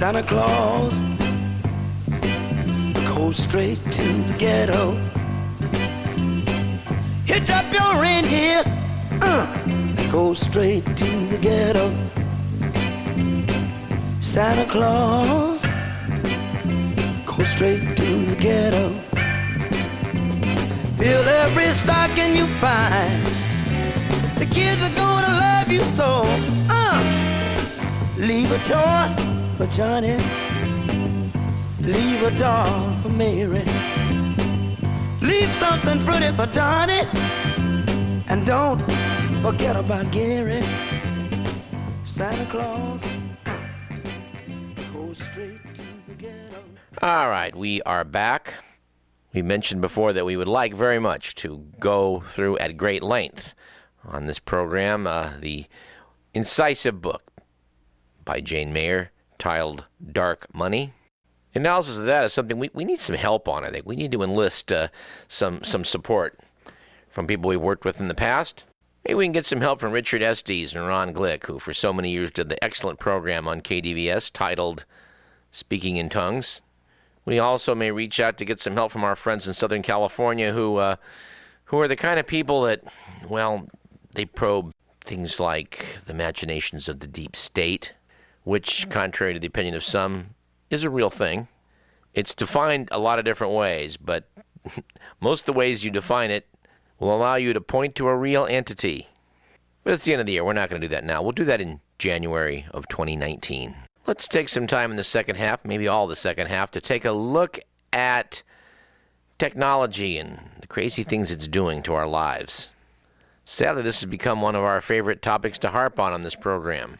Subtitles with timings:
[0.00, 1.02] Santa Claus
[3.14, 4.92] go straight to the ghetto.
[7.26, 8.62] Hitch up your reindeer,
[9.20, 9.44] uh,
[10.10, 11.94] go straight to the ghetto.
[14.20, 15.60] Santa Claus,
[17.26, 18.88] go straight to the ghetto.
[20.96, 23.22] Fill every stocking you find.
[24.38, 26.22] The kids are gonna love you so.
[26.70, 30.16] Uh, leave a toy for Johnny.
[31.80, 33.62] Leave a doll for Mary.
[35.20, 37.06] Leave something pretty for Donnie.
[38.28, 38.80] And don't
[39.42, 40.62] forget about Gary.
[42.04, 43.02] Santa Claus.
[44.94, 46.64] Go straight to the ghetto.
[47.02, 48.54] All right, we are back.
[49.34, 53.54] We mentioned before that we would like very much to go through at great length
[54.04, 55.66] on this program uh, the
[56.32, 57.30] incisive book
[58.24, 60.92] by Jane Mayer titled Dark Money.
[61.54, 63.86] Analysis of that is something we, we need some help on, I think.
[63.86, 64.88] We need to enlist uh,
[65.26, 66.38] some, some support
[67.08, 68.62] from people we've worked with in the past.
[69.04, 71.92] Maybe we can get some help from Richard Estes and Ron Glick, who for so
[71.92, 74.84] many years did the excellent program on KDVS titled
[75.50, 76.62] Speaking in Tongues.
[77.24, 80.52] We also may reach out to get some help from our friends in Southern California
[80.52, 80.96] who, uh,
[81.64, 82.82] who are the kind of people that,
[83.28, 83.66] well,
[84.12, 87.94] they probe things like the machinations of the deep state,
[88.44, 90.34] which, contrary to the opinion of some,
[90.70, 91.48] is a real thing.
[92.14, 94.28] It's defined a lot of different ways, but
[95.20, 96.46] most of the ways you define it
[96.98, 99.08] will allow you to point to a real entity.
[99.84, 100.44] But it's the end of the year.
[100.44, 101.22] We're not going to do that now.
[101.22, 103.74] We'll do that in January of 2019.
[104.06, 107.04] Let's take some time in the second half, maybe all the second half, to take
[107.04, 107.60] a look
[107.92, 108.42] at
[109.38, 112.74] technology and the crazy things it's doing to our lives.
[113.44, 116.98] Sadly, this has become one of our favorite topics to harp on on this program.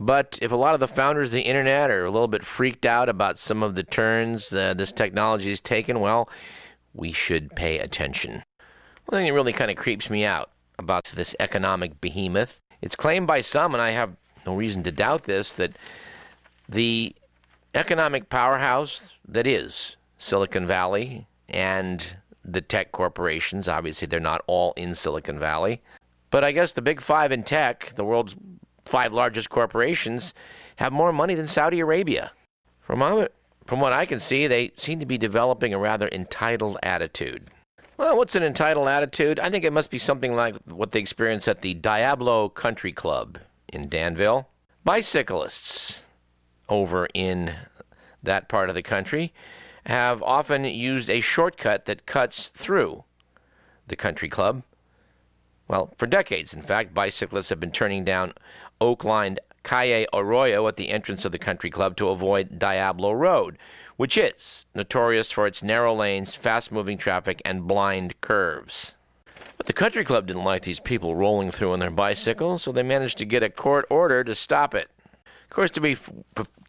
[0.00, 2.86] But if a lot of the founders of the internet are a little bit freaked
[2.86, 6.30] out about some of the turns uh, this technology has taken, well,
[6.94, 8.42] we should pay attention.
[9.04, 13.26] One thing that really kind of creeps me out about this economic behemoth, it's claimed
[13.26, 14.16] by some, and I have
[14.46, 15.76] no reason to doubt this, that
[16.66, 17.14] the
[17.74, 24.94] economic powerhouse that is Silicon Valley and the tech corporations, obviously they're not all in
[24.94, 25.82] Silicon Valley,
[26.30, 28.34] but I guess the big five in tech, the world's
[28.90, 30.34] five largest corporations,
[30.76, 32.32] have more money than Saudi Arabia.
[32.80, 33.28] From,
[33.64, 37.48] from what I can see, they seem to be developing a rather entitled attitude.
[37.96, 39.38] Well, what's an entitled attitude?
[39.38, 43.38] I think it must be something like what they experience at the Diablo Country Club
[43.68, 44.48] in Danville.
[44.84, 46.06] Bicyclists
[46.68, 47.54] over in
[48.22, 49.32] that part of the country
[49.86, 53.04] have often used a shortcut that cuts through
[53.86, 54.62] the country club.
[55.68, 58.32] Well, for decades, in fact, bicyclists have been turning down
[58.80, 63.58] oak lined Calle Arroyo at the entrance of the country club to avoid Diablo Road,
[63.96, 68.94] which is notorious for its narrow lanes, fast moving traffic, and blind curves.
[69.56, 72.82] But the country club didn't like these people rolling through on their bicycles, so they
[72.82, 74.88] managed to get a court order to stop it.
[75.44, 75.98] Of course, to be,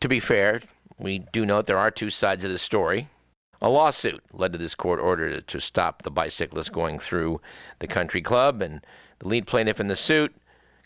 [0.01, 0.61] to be fair,
[0.99, 3.07] we do note there are two sides of the story.
[3.61, 7.39] A lawsuit led to this court order to, to stop the bicyclists going through
[7.79, 8.85] the country club, and
[9.19, 10.35] the lead plaintiff in the suit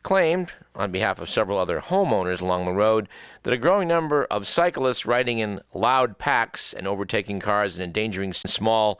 [0.06, 3.10] claimed, on behalf of several other homeowners along the road,
[3.42, 8.32] that a growing number of cyclists riding in loud packs and overtaking cars and endangering
[8.32, 9.00] small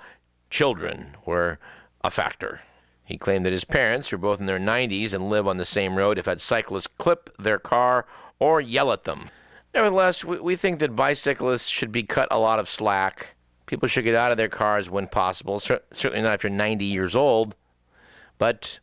[0.50, 1.60] children were
[2.04, 2.60] a factor.
[3.04, 5.64] He claimed that his parents, who are both in their 90s and live on the
[5.66, 8.08] same road, have had cyclists clip their car
[8.40, 9.30] or yell at them.
[9.76, 13.36] Nevertheless, we, we think that bicyclists should be cut a lot of slack.
[13.68, 17.16] People should get out of their cars when possible, certainly not if you're 90 years
[17.16, 17.54] old.
[18.40, 18.80] But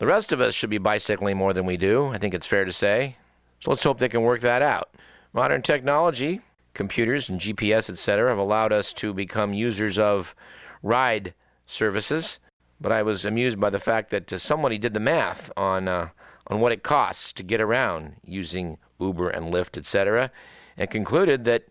[0.00, 2.64] the rest of us should be bicycling more than we do, I think it's fair
[2.64, 3.16] to say.
[3.60, 4.94] So let's hope they can work that out.
[5.34, 6.40] Modern technology,
[6.72, 10.34] computers and GPS, etc., have allowed us to become users of
[10.82, 11.34] ride
[11.66, 12.40] services.
[12.80, 16.08] But I was amused by the fact that uh, somebody did the math on uh,
[16.46, 20.30] on what it costs to get around using Uber and Lyft, etc.,
[20.78, 21.64] and concluded that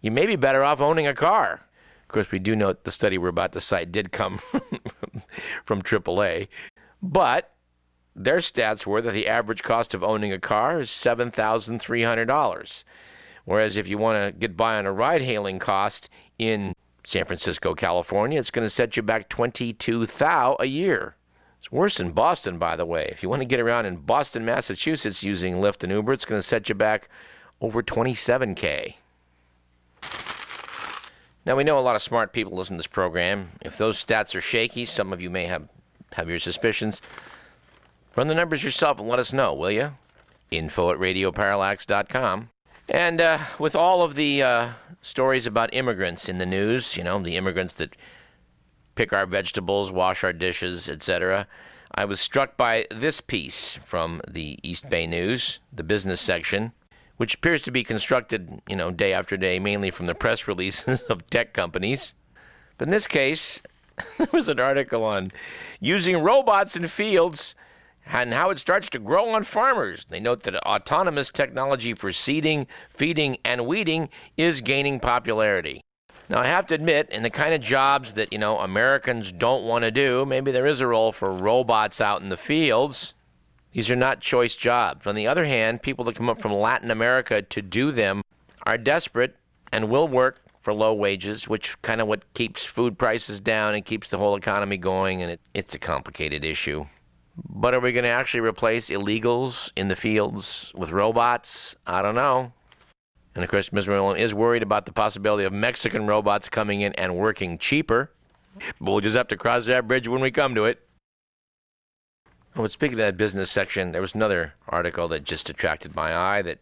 [0.00, 1.60] you may be better off owning a car.
[2.04, 4.40] Of course, we do note the study we're about to cite did come
[5.66, 6.48] from AAA,
[7.02, 7.52] but
[8.24, 12.84] their stats were that the average cost of owning a car is $7,300.
[13.44, 16.74] Whereas if you want to get by on a ride hailing cost in
[17.04, 21.16] San Francisco, California, it's going to set you back 22,000 a year.
[21.58, 23.08] It's worse in Boston, by the way.
[23.10, 26.40] If you want to get around in Boston, Massachusetts using Lyft and Uber, it's going
[26.40, 27.08] to set you back
[27.60, 28.94] over 27K.
[31.46, 33.52] Now, we know a lot of smart people listen to this program.
[33.62, 35.66] If those stats are shaky, some of you may have,
[36.12, 37.00] have your suspicions.
[38.18, 39.92] Run the numbers yourself and let us know, will you?
[40.50, 42.50] Info at radioparallax.com.
[42.88, 47.20] And uh, with all of the uh, stories about immigrants in the news, you know,
[47.20, 47.94] the immigrants that
[48.96, 51.46] pick our vegetables, wash our dishes, etc.,
[51.94, 56.72] I was struck by this piece from the East Bay News, the business section,
[57.18, 61.02] which appears to be constructed, you know, day after day, mainly from the press releases
[61.02, 62.16] of tech companies.
[62.78, 63.62] But in this case,
[64.18, 65.30] there was an article on
[65.78, 67.54] using robots in fields
[68.10, 70.06] and how it starts to grow on farmers.
[70.08, 75.82] They note that autonomous technology for seeding, feeding, and weeding is gaining popularity.
[76.28, 79.64] Now, I have to admit, in the kind of jobs that, you know, Americans don't
[79.64, 83.14] want to do, maybe there is a role for robots out in the fields.
[83.72, 85.06] These are not choice jobs.
[85.06, 88.22] On the other hand, people that come up from Latin America to do them
[88.64, 89.36] are desperate
[89.72, 93.84] and will work for low wages, which kind of what keeps food prices down and
[93.86, 96.84] keeps the whole economy going, and it, it's a complicated issue.
[97.46, 101.76] But are we going to actually replace illegals in the fields with robots?
[101.86, 102.52] I don't know.
[103.34, 103.86] And of course, Ms.
[103.86, 108.10] Merlin is worried about the possibility of Mexican robots coming in and working cheaper.
[108.80, 110.80] But we'll just have to cross that bridge when we come to it.
[112.56, 116.16] Oh, but speaking of that business section, there was another article that just attracted my
[116.16, 116.58] eye that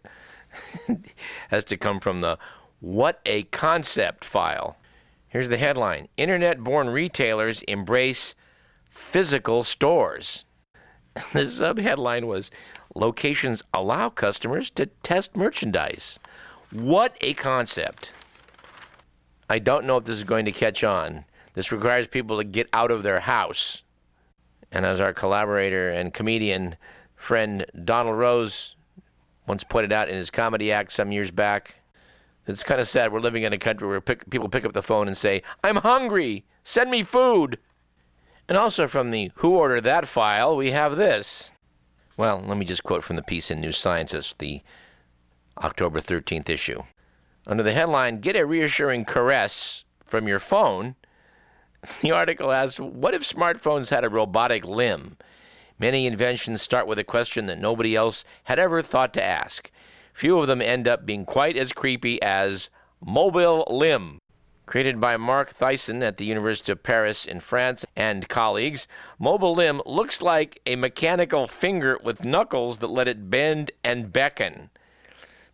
[1.49, 2.39] has to come from the
[2.81, 4.77] What a Concept file.
[5.29, 8.35] Here's the headline Internet born retailers embrace
[8.91, 10.45] physical stores.
[11.33, 12.51] The subheadline was
[12.95, 16.19] Locations allow customers to test merchandise.
[16.73, 18.11] What a concept.
[19.51, 21.25] I don't know if this is going to catch on.
[21.53, 23.83] This requires people to get out of their house.
[24.73, 26.77] And as our collaborator and comedian
[27.17, 28.77] friend Donald Rose
[29.47, 31.77] once pointed out in his comedy act some years back,
[32.47, 34.83] it's kind of sad we're living in a country where pick, people pick up the
[34.83, 37.59] phone and say, I'm hungry, send me food.
[38.49, 41.53] And also from the Who Ordered That file, we have this.
[42.17, 44.63] Well, let me just quote from the piece in New Scientist, the
[45.59, 46.83] October 13th issue.
[47.47, 50.95] Under the headline, Get a Reassuring Caress from Your Phone,
[52.03, 55.17] the article asks, What if smartphones had a robotic limb?
[55.79, 59.71] Many inventions start with a question that nobody else had ever thought to ask.
[60.15, 62.71] Few of them end up being quite as creepy as
[63.05, 64.19] mobile limb.
[64.67, 69.81] Created by Mark Thyssen at the University of Paris in France and colleagues, Mobile Limb
[69.87, 74.71] looks like a mechanical finger with knuckles that let it bend and beckon.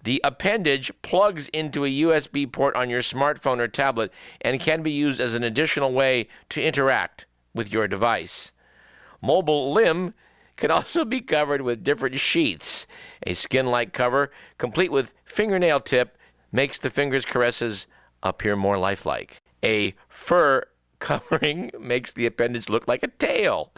[0.03, 4.11] The appendage plugs into a USB port on your smartphone or tablet
[4.41, 8.50] and can be used as an additional way to interact with your device.
[9.20, 10.15] Mobile Limb
[10.56, 12.87] can also be covered with different sheaths.
[13.26, 16.17] A skin like cover, complete with fingernail tip,
[16.50, 17.87] makes the fingers' caresses
[18.23, 19.43] appear more lifelike.
[19.65, 20.65] A fur
[20.99, 23.73] covering makes the appendage look like a tail.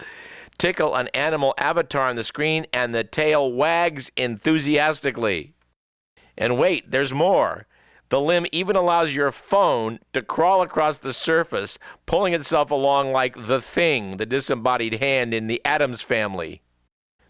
[0.58, 5.54] Tickle an animal avatar on the screen, and the tail wags enthusiastically.
[6.36, 7.66] And wait, there's more.
[8.10, 13.34] The limb even allows your phone to crawl across the surface, pulling itself along like
[13.46, 16.62] the thing, the disembodied hand in the Addams family.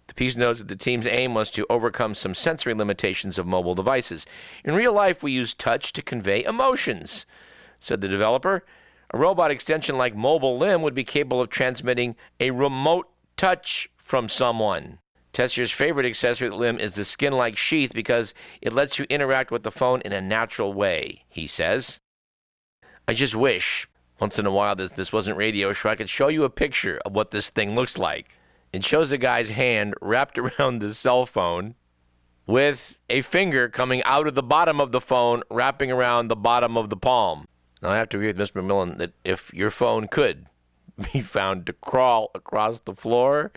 [0.07, 3.75] The piece notes that the team's aim was to overcome some sensory limitations of mobile
[3.75, 4.27] devices.
[4.65, 7.27] In real life, we use touch to convey emotions,
[7.81, 8.65] said the developer.
[9.13, 14.29] A robot extension like Mobile Limb would be capable of transmitting a remote touch from
[14.29, 14.99] someone.
[15.33, 19.65] Teyssier's favorite accessory Limb is the skin like sheath because it lets you interact with
[19.65, 21.99] the phone in a natural way, he says.
[23.09, 23.89] I just wish,
[24.21, 27.01] once in a while, that this wasn't radio show, I could show you a picture
[27.05, 28.39] of what this thing looks like.
[28.75, 31.77] It shows a guy's hand wrapped around the cell phone
[32.47, 36.77] with a finger coming out of the bottom of the phone, wrapping around the bottom
[36.77, 37.47] of the palm.
[37.81, 38.61] Now, I have to agree with Mr.
[38.61, 40.47] McMillan that if your phone could
[41.13, 43.53] be found to crawl across the floor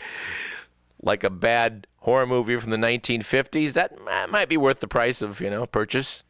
[1.02, 3.98] like a bad horror movie from the 1950s, that
[4.30, 6.24] might be worth the price of, you know, purchase.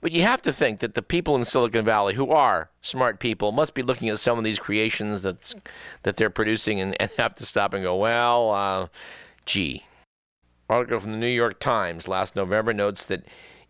[0.00, 3.50] But you have to think that the people in Silicon Valley who are smart people
[3.50, 5.56] must be looking at some of these creations that's,
[6.04, 8.86] that they're producing and, and have to stop and go, well, uh,
[9.44, 9.84] gee.
[10.70, 13.24] Article from the New York Times last November notes that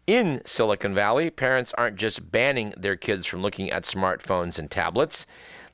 [0.07, 5.27] in Silicon Valley, parents aren't just banning their kids from looking at smartphones and tablets,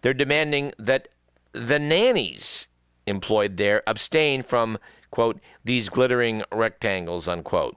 [0.03, 1.09] they're demanding that
[1.53, 2.69] the nannies
[3.07, 4.79] employed there abstain from,
[5.11, 7.77] quote, these glittering rectangles, unquote.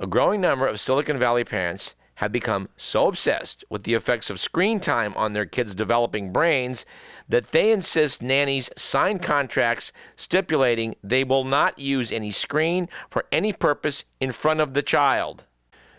[0.00, 4.38] A growing number of Silicon Valley parents have become so obsessed with the effects of
[4.38, 6.86] screen time on their kids' developing brains
[7.28, 13.52] that they insist nannies sign contracts stipulating they will not use any screen for any
[13.52, 15.42] purpose in front of the child.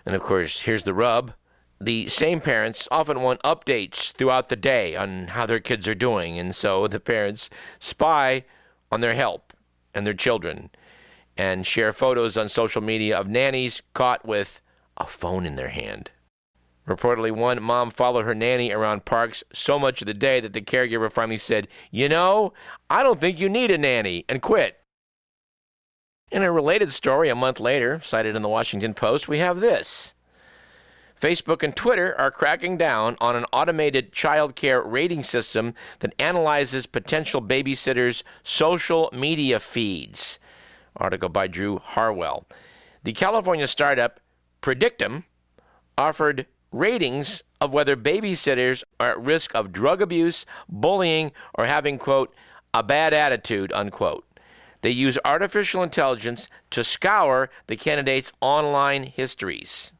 [0.05, 1.33] And of course, here's the rub.
[1.81, 6.39] The same parents often want updates throughout the day on how their kids are doing,
[6.39, 8.45] and so the parents spy
[8.93, 9.51] on their help
[9.93, 10.69] and their children
[11.39, 14.61] and share photos on social media of nannies caught with
[14.97, 16.11] a phone in their hand.
[16.85, 20.59] Reportedly, one mom followed her nanny around parks so much of the day that the
[20.59, 22.51] caregiver finally said, You know,
[22.89, 24.79] I don't think you need a nanny, and quit.
[26.29, 30.13] In a related story a month later, cited in the Washington Post, we have this.
[31.21, 36.85] Facebook and Twitter are cracking down on an automated child care rating system that analyzes
[36.85, 40.37] potential babysitters' social media feeds.
[40.99, 42.45] Article by Drew Harwell.
[43.03, 44.19] The California startup
[44.61, 45.23] Predictim
[45.97, 52.33] offered ratings of whether babysitters are at risk of drug abuse, bullying, or having, quote,
[52.73, 54.25] a bad attitude, unquote.
[54.81, 59.91] They use artificial intelligence to scour the candidates' online histories.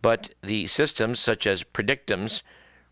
[0.00, 2.42] But the systems, such as Predictim's,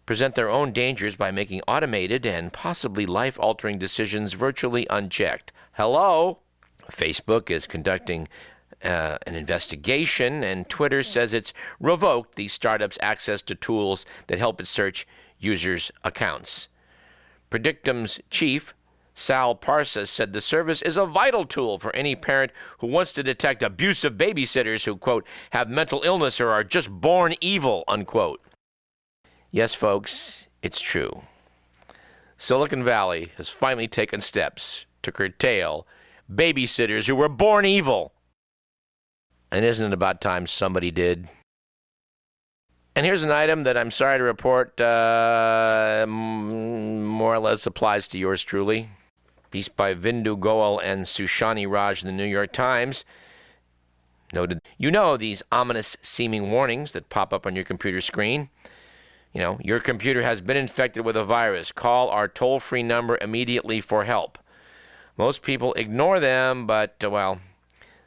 [0.07, 5.53] present their own dangers by making automated and possibly life altering decisions virtually unchecked.
[5.73, 6.41] Hello?
[6.91, 8.29] Facebook is conducting
[8.83, 14.61] uh, an investigation, and Twitter says it's revoked the startup's access to tools that help
[14.61, 15.07] it search
[15.39, 16.69] users' accounts.
[17.51, 18.75] Predictim's chief,
[19.15, 23.23] Sal Parsas, said the service is a vital tool for any parent who wants to
[23.23, 28.41] detect abusive babysitters who, quote, have mental illness or are just born evil, unquote.
[29.51, 31.23] Yes, folks, it's true.
[32.39, 35.87] Silicon Valley has finally taken steps to curtail
[36.33, 38.13] babysitters who were born evil.
[39.51, 41.29] And isn't it about time somebody did?
[42.95, 48.19] And here's an item that I'm sorry to report uh, more or less applies to
[48.19, 48.91] yours truly.
[49.51, 53.05] Piece by Vindu Goel and Suhasini Raj in the New York Times
[54.33, 58.49] noted you know these ominous seeming warnings that pop up on your computer screen.
[59.33, 61.73] You know, your computer has been infected with a virus.
[61.73, 64.39] Call our toll free number immediately for help.
[65.21, 67.43] Most people ignore them, but, uh, well,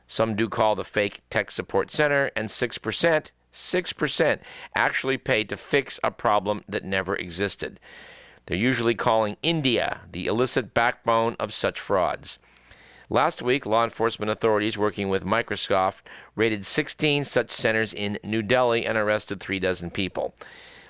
[0.07, 4.39] some do call the fake tech support center, and 6%, 6%
[4.75, 7.79] actually pay to fix a problem that never existed.
[8.47, 12.39] They're usually calling India the illicit backbone of such frauds.
[13.11, 16.01] Last week, law enforcement authorities working with Microsoft
[16.35, 20.33] raided 16 such centers in New Delhi and arrested three dozen people.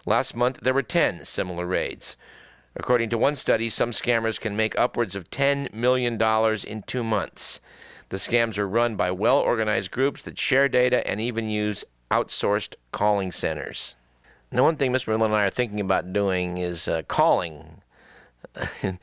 [0.06, 2.15] Last month, there were 10 similar raids.
[2.75, 6.20] According to one study, some scammers can make upwards of $10 million
[6.68, 7.60] in two months.
[8.10, 12.75] The scams are run by well organized groups that share data and even use outsourced
[12.92, 13.96] calling centers.
[14.51, 15.08] Now, one thing Mr.
[15.08, 17.82] Miller and I are thinking about doing is uh, calling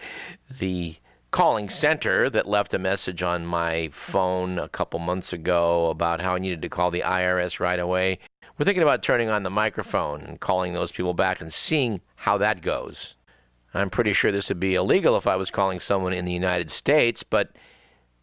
[0.61, 0.97] the
[1.31, 6.35] calling center that left a message on my phone a couple months ago about how
[6.35, 8.19] I needed to call the IRS right away.
[8.59, 12.39] We're thinking about turning on the microphone and calling those people back and seeing how
[12.39, 13.17] that goes.
[13.73, 16.71] I'm pretty sure this would be illegal if I was calling someone in the United
[16.71, 17.51] States, but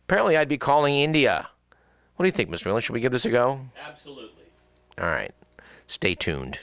[0.06, 1.48] apparently I'd be calling India.
[2.16, 2.66] What do you think, Mr.
[2.66, 2.82] Miller?
[2.82, 3.62] Should we give this a go?
[3.82, 4.44] Absolutely.
[5.00, 5.34] All right.
[5.88, 6.60] Stay tuned.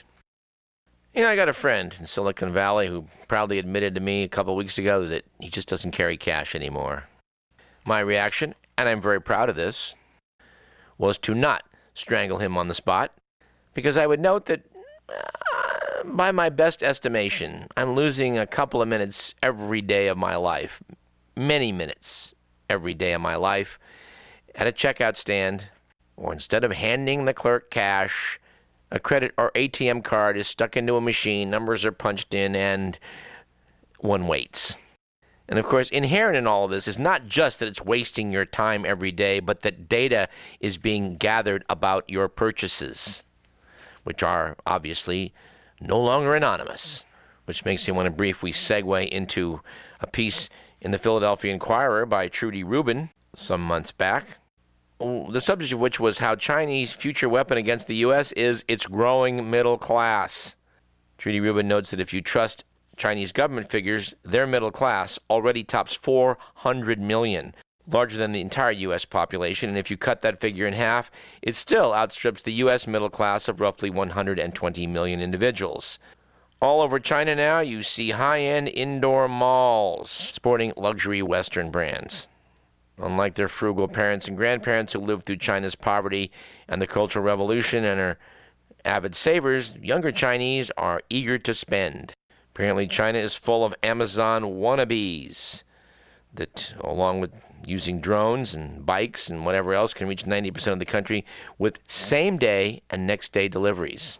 [1.13, 4.27] You know, I got a friend in Silicon Valley who proudly admitted to me a
[4.27, 7.05] couple weeks ago that he just doesn't carry cash anymore.
[7.85, 9.95] My reaction, and I'm very proud of this,
[10.97, 11.63] was to not
[11.93, 13.13] strangle him on the spot,
[13.73, 14.63] because I would note that
[16.15, 20.81] by my best estimation, I'm losing a couple of minutes every day of my life,
[21.35, 22.33] many minutes
[22.69, 23.77] every day of my life,
[24.55, 25.67] at a checkout stand,
[26.15, 28.39] or instead of handing the clerk cash,
[28.91, 32.97] a credit or ATM card is stuck into a machine, numbers are punched in, and
[33.99, 34.77] one waits.
[35.49, 38.45] And of course, inherent in all of this is not just that it's wasting your
[38.45, 40.29] time every day, but that data
[40.59, 43.23] is being gathered about your purchases,
[44.05, 45.33] which are obviously
[45.79, 47.05] no longer anonymous.
[47.45, 49.61] Which makes me want to briefly segue into
[49.99, 50.49] a piece
[50.81, 54.39] in the Philadelphia Inquirer by Trudy Rubin some months back
[54.99, 58.31] oh, the subject of which was how Chinese future weapon against the U.S.
[58.33, 60.55] is its growing middle class.
[61.17, 62.63] Trudy Rubin notes that if you trust
[62.97, 67.53] Chinese government figures, their middle class already tops 400 million,
[67.87, 69.05] larger than the entire U.S.
[69.05, 69.69] population.
[69.69, 71.11] And if you cut that figure in half,
[71.41, 72.87] it still outstrips the U.S.
[72.87, 75.99] middle class of roughly 120 million individuals.
[76.61, 82.29] All over China now, you see high end indoor malls sporting luxury Western brands.
[82.97, 86.31] Unlike their frugal parents and grandparents who lived through China's poverty
[86.69, 88.17] and the Cultural Revolution and are
[88.85, 92.13] avid savers, younger Chinese are eager to spend.
[92.53, 95.63] Apparently, China is full of Amazon wannabes
[96.35, 97.31] that, along with
[97.65, 101.25] using drones and bikes and whatever else, can reach 90% of the country
[101.57, 104.19] with same day and next day deliveries.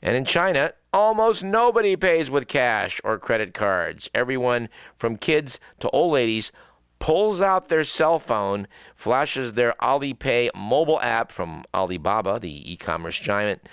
[0.00, 4.08] And in China, almost nobody pays with cash or credit cards.
[4.14, 6.52] Everyone, from kids to old ladies,
[6.98, 13.18] pulls out their cell phone, flashes their Alipay mobile app from Alibaba, the e commerce
[13.18, 13.68] giant,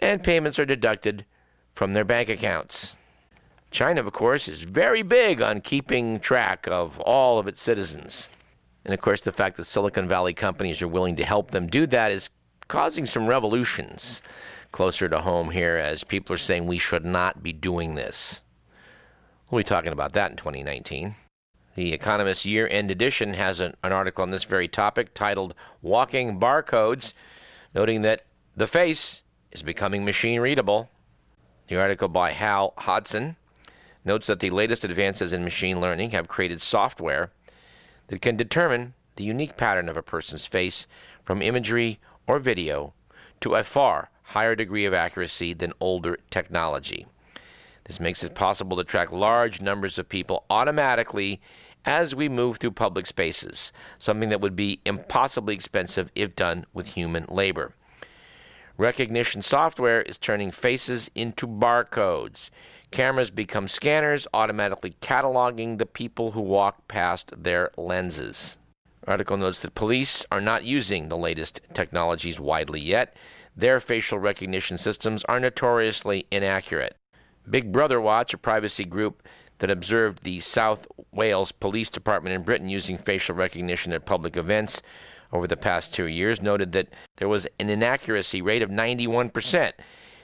[0.00, 1.24] and payments are deducted
[1.74, 2.96] from their bank accounts.
[3.76, 8.30] China, of course, is very big on keeping track of all of its citizens.
[8.86, 11.86] And of course, the fact that Silicon Valley companies are willing to help them do
[11.88, 12.30] that is
[12.68, 14.22] causing some revolutions
[14.72, 18.44] closer to home here as people are saying we should not be doing this.
[19.50, 21.14] We'll be talking about that in 2019.
[21.74, 26.40] The Economist year end edition has an, an, article on this very topic titled Walking
[26.40, 27.12] Barcodes,
[27.74, 28.22] noting that
[28.56, 30.88] the face is becoming machine readable.
[31.68, 33.36] The article by Hal Hodson
[34.06, 37.30] notes that the latest advances in machine learning have created software
[38.08, 40.86] that can determine the unique pattern of a person's face
[41.24, 42.92] from imagery or video
[43.40, 47.06] to a far higher degree of accuracy than older technology.
[47.84, 51.40] This makes it possible to track large numbers of people automatically
[51.84, 56.88] as we move through public spaces, something that would be impossibly expensive if done with
[56.88, 57.72] human labor.
[58.76, 62.50] Recognition software is turning faces into barcodes.
[62.90, 68.58] Cameras become scanners, automatically cataloging the people who walk past their lenses.
[69.06, 73.16] Article notes that police are not using the latest technologies widely yet.
[73.56, 76.96] Their facial recognition systems are notoriously inaccurate.
[77.48, 79.26] Big Brother Watch, a privacy group
[79.58, 84.82] that observed the South Wales Police Department in Britain using facial recognition at public events
[85.32, 89.72] over the past two years, noted that there was an inaccuracy rate of 91%,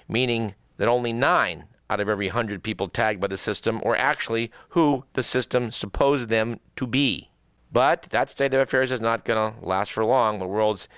[0.09, 4.50] meaning that only 9 out of every 100 people tagged by the system or actually
[4.70, 7.30] who the system supposed them to be.
[7.72, 10.38] But that state of affairs is not going to last for long.
[10.38, 10.88] The world's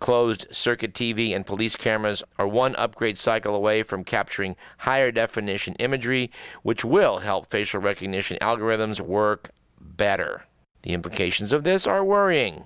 [0.00, 5.74] closed circuit TV and police cameras are one upgrade cycle away from capturing higher definition
[5.76, 6.30] imagery,
[6.62, 10.44] which will help facial recognition algorithms work better.
[10.82, 12.64] The implications of this are worrying.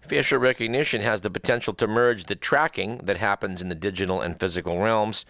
[0.00, 4.38] Facial recognition has the potential to merge the tracking that happens in the digital and
[4.38, 5.24] physical realms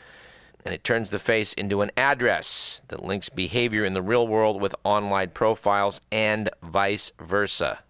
[0.65, 4.61] and it turns the face into an address that links behavior in the real world
[4.61, 7.81] with online profiles and vice versa.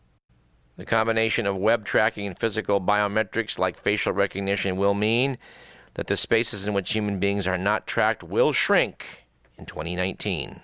[0.76, 5.36] The combination of web tracking and physical biometrics like facial recognition will mean
[5.94, 9.26] that the spaces in which human beings are not tracked will shrink
[9.58, 10.60] in 2019.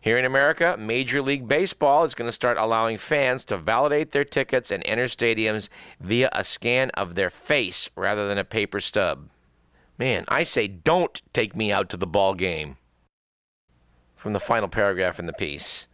[0.00, 4.24] Here in America, Major League Baseball is going to start allowing fans to validate their
[4.24, 5.68] tickets and enter stadiums
[6.00, 9.28] via a scan of their face rather than a paper stub.
[9.98, 12.76] Man, I say don't take me out to the ball game.
[14.14, 15.88] From the final paragraph in the piece.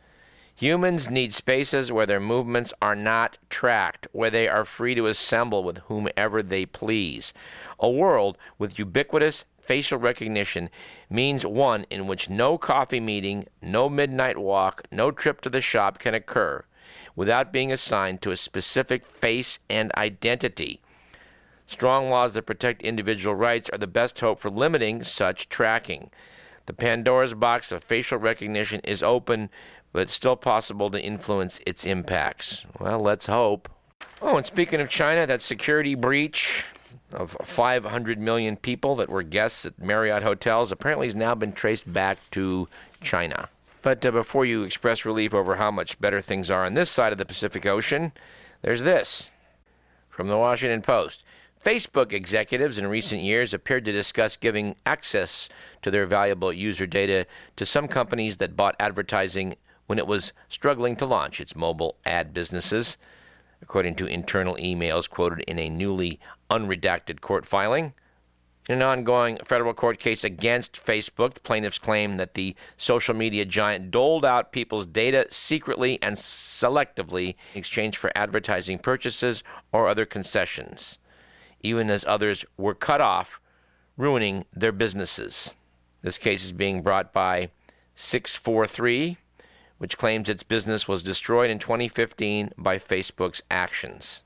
[0.56, 5.64] Humans need spaces where their movements are not tracked, where they are free to assemble
[5.64, 7.32] with whomever they please.
[7.80, 10.68] A world with ubiquitous facial recognition
[11.08, 15.98] means one in which no coffee meeting, no midnight walk, no trip to the shop
[15.98, 16.64] can occur
[17.16, 20.80] without being assigned to a specific face and identity.
[21.66, 26.10] Strong laws that protect individual rights are the best hope for limiting such tracking.
[26.66, 29.50] The Pandora's box of facial recognition is open,
[29.92, 32.64] but it's still possible to influence its impacts.
[32.78, 33.68] Well, let's hope.
[34.20, 36.64] Oh, and speaking of China, that security breach
[37.12, 41.90] of 500 million people that were guests at Marriott hotels apparently has now been traced
[41.92, 42.68] back to
[43.00, 43.48] China.
[43.82, 47.12] But uh, before you express relief over how much better things are on this side
[47.12, 48.12] of the Pacific Ocean,
[48.62, 49.30] there's this
[50.08, 51.22] from the Washington Post.
[51.64, 55.48] Facebook executives in recent years appeared to discuss giving access
[55.80, 60.94] to their valuable user data to some companies that bought advertising when it was struggling
[60.94, 62.98] to launch its mobile ad businesses,
[63.62, 67.94] according to internal emails quoted in a newly unredacted court filing.
[68.68, 73.46] In an ongoing federal court case against Facebook, the plaintiffs claim that the social media
[73.46, 80.04] giant doled out people's data secretly and selectively in exchange for advertising purchases or other
[80.04, 80.98] concessions
[81.64, 83.40] even as others were cut off,
[83.96, 85.56] ruining their businesses.
[86.02, 87.50] This case is being brought by
[87.94, 89.16] 643,
[89.78, 94.24] which claims its business was destroyed in 2015 by Facebook's actions.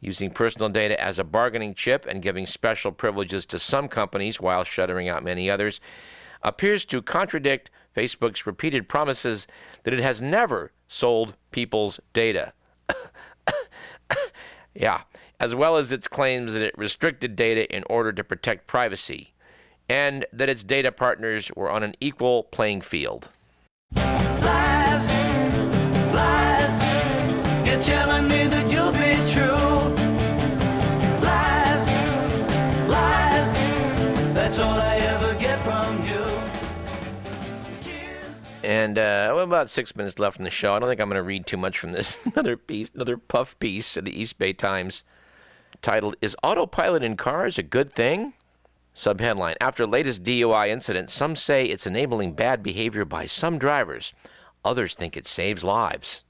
[0.00, 4.64] Using personal data as a bargaining chip and giving special privileges to some companies while
[4.64, 5.80] shuttering out many others
[6.42, 9.46] appears to contradict Facebook's repeated promises
[9.82, 12.52] that it has never sold people's data.
[14.74, 15.02] yeah,
[15.38, 19.32] as well as its claims that it restricted data in order to protect privacy,
[19.88, 23.28] and that its data partners were on an equal playing field.
[23.94, 25.06] Lies,
[26.14, 29.94] lies, you're telling me that you'll be true.
[31.22, 31.86] Lies,
[32.88, 33.52] lies,
[34.34, 36.24] that's all I ever get from you.
[38.62, 40.74] And uh, well, about six minutes left in the show.
[40.74, 42.18] I don't think I'm going to read too much from this.
[42.34, 45.04] another piece, another puff piece of the East Bay Times
[45.82, 48.34] titled, Is Autopilot in Cars a Good Thing?
[48.94, 54.12] Subheadline After latest DUI incident, some say it's enabling bad behavior by some drivers.
[54.64, 56.24] Others think it saves lives.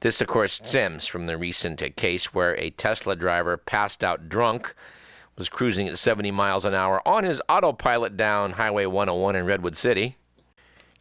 [0.00, 4.74] This, of course, stems from the recent case where a Tesla driver passed out drunk,
[5.38, 9.76] was cruising at 70 miles an hour on his autopilot down Highway 101 in Redwood
[9.76, 10.16] City.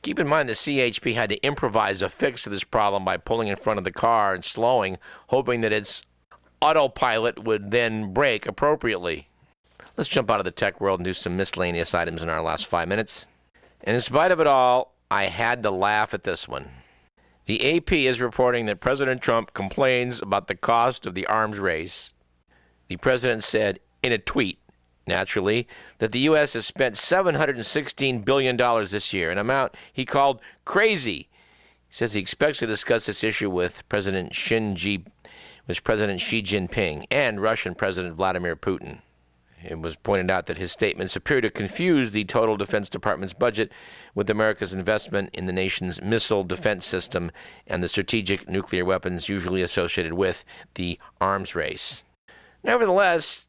[0.03, 3.47] Keep in mind the CHP had to improvise a fix to this problem by pulling
[3.47, 6.03] in front of the car and slowing, hoping that its
[6.63, 9.27] autopilot would then brake appropriately.
[9.97, 12.65] Let's jump out of the tech world and do some miscellaneous items in our last
[12.65, 13.27] five minutes.
[13.83, 16.69] And in spite of it all, I had to laugh at this one.
[17.45, 22.13] The AP is reporting that President Trump complains about the cost of the arms race.
[22.87, 24.59] The president said in a tweet,
[25.05, 26.53] naturally, that the U.S.
[26.53, 31.27] has spent $716 billion this year, an amount he called crazy.
[31.87, 35.03] He says he expects to discuss this issue with President Xi,
[35.67, 38.99] with President Xi Jinping and Russian President Vladimir Putin.
[39.63, 43.71] It was pointed out that his statements appear to confuse the total Defense Department's budget
[44.13, 47.31] with America's investment in the nation's missile defense system
[47.65, 50.43] and the strategic nuclear weapons usually associated with
[50.75, 52.03] the arms race.
[52.61, 53.47] Nevertheless,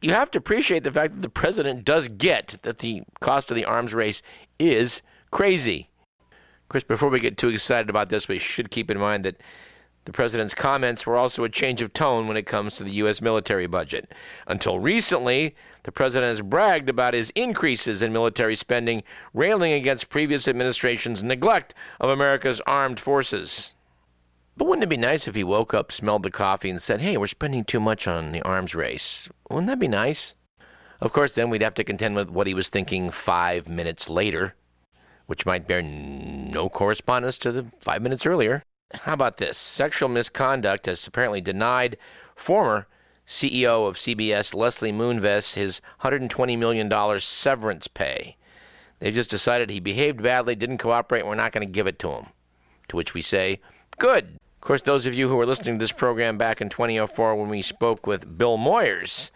[0.00, 3.54] you have to appreciate the fact that the president does get that the cost of
[3.54, 4.22] the arms race
[4.58, 5.88] is crazy.
[6.68, 9.40] Chris, before we get too excited about this, we should keep in mind that
[10.06, 13.20] the president's comments were also a change of tone when it comes to the U.S.
[13.20, 14.12] military budget.
[14.46, 19.02] Until recently, the president has bragged about his increases in military spending,
[19.34, 23.74] railing against previous administrations' neglect of America's armed forces.
[24.56, 27.16] But wouldn't it be nice if he woke up, smelled the coffee, and said, Hey,
[27.16, 29.28] we're spending too much on the arms race?
[29.50, 30.36] Wouldn't that be nice?
[31.00, 34.54] Of course, then we'd have to contend with what he was thinking five minutes later,
[35.26, 38.62] which might bear no correspondence to the five minutes earlier.
[38.92, 39.58] How about this?
[39.58, 41.96] Sexual misconduct has apparently denied
[42.34, 42.86] former
[43.26, 48.36] CEO of CBS Leslie Moonves his $120 million severance pay.
[48.98, 51.98] They've just decided he behaved badly, didn't cooperate, and we're not going to give it
[52.00, 52.26] to him.
[52.88, 53.60] To which we say,
[53.98, 54.38] good.
[54.54, 57.48] Of course, those of you who were listening to this program back in 2004 when
[57.50, 59.30] we spoke with Bill Moyers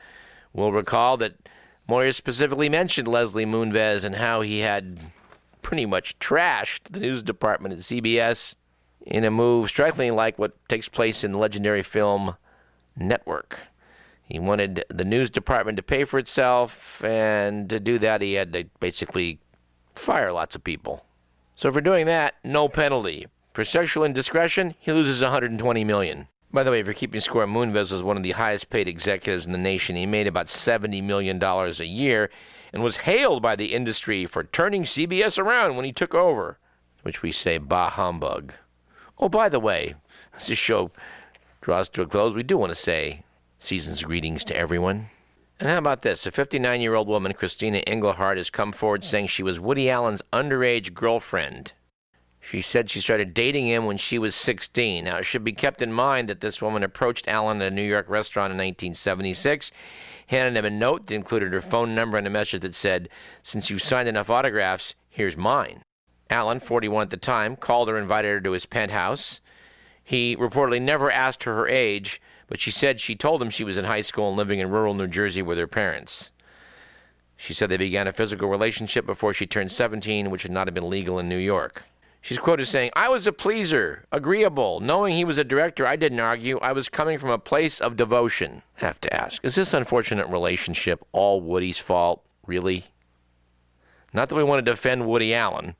[0.52, 1.34] will recall that
[1.88, 4.98] Moyers specifically mentioned Leslie Moonves and how he had
[5.62, 8.54] pretty much trashed the news department at CBS
[9.06, 12.36] in a move strikingly like what takes place in the legendary film
[12.96, 13.60] Network.
[14.24, 18.52] He wanted the news department to pay for itself, and to do that, he had
[18.52, 19.40] to basically
[19.96, 21.04] fire lots of people.
[21.56, 23.26] So for doing that, no penalty.
[23.52, 26.28] For sexual indiscretion, he loses 120 million.
[26.52, 29.46] By the way, if you're keeping score, Moonves was one of the highest paid executives
[29.46, 29.96] in the nation.
[29.96, 32.30] He made about $70 million a year
[32.72, 36.58] and was hailed by the industry for turning CBS around when he took over,
[37.02, 38.54] which we say bah humbug.
[39.22, 39.96] Oh, by the way,
[40.34, 40.90] as this show
[41.60, 43.22] draws to a close, we do want to say
[43.58, 45.10] season's greetings to everyone.
[45.58, 46.24] And how about this?
[46.24, 50.22] A 59 year old woman, Christina Engelhardt, has come forward saying she was Woody Allen's
[50.32, 51.74] underage girlfriend.
[52.40, 55.04] She said she started dating him when she was 16.
[55.04, 57.82] Now, it should be kept in mind that this woman approached Allen at a New
[57.82, 59.70] York restaurant in 1976,
[60.28, 63.10] handed him a note that included her phone number and a message that said,
[63.42, 65.82] Since you've signed enough autographs, here's mine.
[66.30, 69.40] Allen, 41 at the time, called her invited her to his penthouse.
[70.02, 73.78] He reportedly never asked her her age, but she said she told him she was
[73.78, 76.30] in high school and living in rural New Jersey with her parents.
[77.36, 80.74] She said they began a physical relationship before she turned 17, which would not have
[80.74, 81.84] been legal in New York.
[82.22, 84.80] She's quoted saying, I was a pleaser, agreeable.
[84.80, 86.58] Knowing he was a director, I didn't argue.
[86.58, 88.62] I was coming from a place of devotion.
[88.74, 92.22] have to ask, is this unfortunate relationship all Woody's fault?
[92.46, 92.84] Really?
[94.12, 95.76] Not that we want to defend Woody Allen,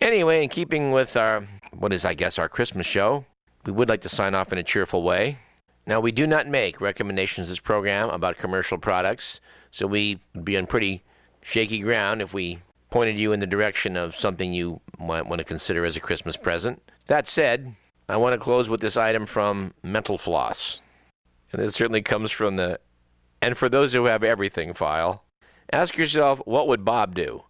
[0.00, 3.26] Anyway, in keeping with our, what is, I guess, our Christmas show,
[3.66, 5.38] we would like to sign off in a cheerful way.
[5.86, 10.56] Now, we do not make recommendations this program about commercial products, so we would be
[10.56, 11.02] on pretty
[11.42, 15.44] shaky ground if we pointed you in the direction of something you might want to
[15.44, 16.82] consider as a Christmas present.
[17.06, 17.74] That said,
[18.08, 20.80] I want to close with this item from Mental Floss.
[21.52, 22.80] And this certainly comes from the
[23.42, 25.24] And for those who have everything file.
[25.72, 27.44] Ask yourself, what would Bob do?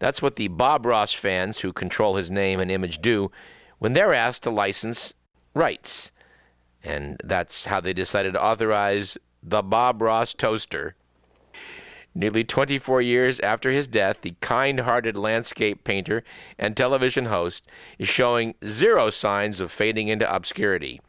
[0.00, 3.30] That's what the Bob Ross fans who control his name and image do
[3.78, 5.14] when they're asked to license
[5.54, 6.10] rights.
[6.82, 10.96] And that's how they decided to authorize the Bob Ross toaster.
[12.14, 16.24] Nearly 24 years after his death, the kind hearted landscape painter
[16.58, 21.00] and television host is showing zero signs of fading into obscurity.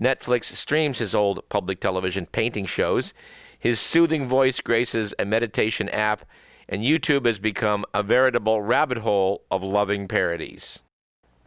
[0.00, 3.14] Netflix streams his old public television painting shows.
[3.58, 6.24] His soothing voice graces a meditation app
[6.70, 10.84] and YouTube has become a veritable rabbit hole of loving parodies.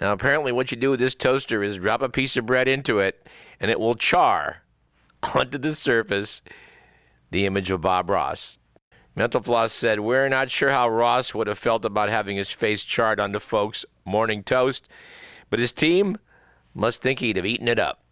[0.01, 2.99] Now, apparently, what you do with this toaster is drop a piece of bread into
[2.99, 3.25] it,
[3.57, 4.63] and it will char
[5.33, 6.41] onto the surface
[7.31, 8.59] the image of Bob Ross.
[9.15, 12.83] Mental Floss said, We're not sure how Ross would have felt about having his face
[12.83, 14.89] charred onto folks' morning toast,
[15.49, 16.17] but his team
[16.75, 18.03] must think he'd have eaten it up.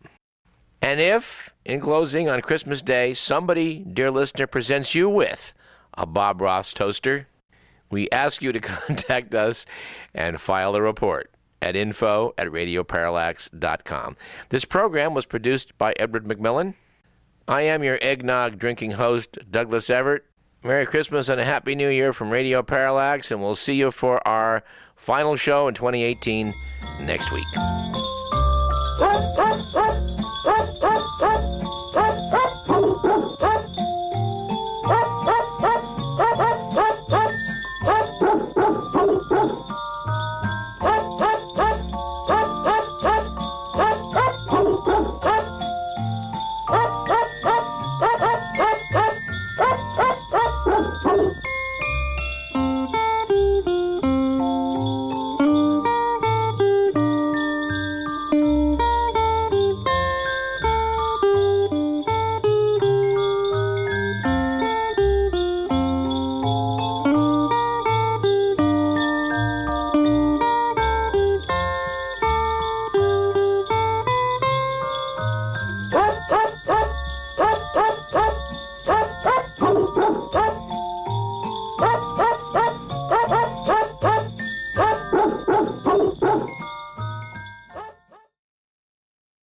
[0.82, 5.54] And if, in closing on Christmas Day, somebody, dear listener, presents you with
[5.96, 7.28] a Bob Ross toaster,
[7.90, 9.66] we ask you to contact us
[10.14, 14.18] and file a report at info at radioparallax.com.
[14.50, 16.74] This program was produced by Edward McMillan.
[17.48, 20.26] I am your eggnog drinking host, Douglas Everett.
[20.64, 24.26] Merry Christmas and a Happy New Year from Radio Parallax, and we'll see you for
[24.28, 24.64] our
[24.96, 26.54] final show in 2018
[27.02, 27.44] next week.